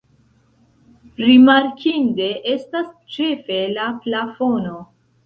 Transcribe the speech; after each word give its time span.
Rimarkinde 1.25 2.29
estas 2.53 2.87
ĉefe 3.17 3.59
la 3.77 3.85
plafono. 4.07 4.81